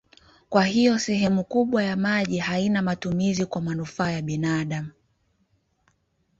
Kwa 0.49 0.65
hiyo 0.65 0.99
sehemu 0.99 1.43
kubwa 1.43 1.83
ya 1.83 1.95
maji 1.95 2.37
haina 2.37 2.81
matumizi 2.81 3.45
kwa 3.45 3.61
manufaa 3.61 4.11
ya 4.11 4.21
binadamu. 4.21 4.89